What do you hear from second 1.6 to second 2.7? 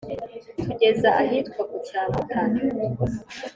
ku cya mutara